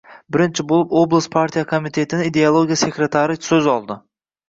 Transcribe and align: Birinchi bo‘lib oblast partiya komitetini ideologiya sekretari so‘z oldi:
Birinchi 0.37 0.63
bo‘lib 0.71 0.95
oblast 1.01 1.29
partiya 1.37 1.65
komitetini 1.75 2.29
ideologiya 2.33 2.83
sekretari 2.87 3.43
so‘z 3.53 3.73
oldi: 3.79 4.05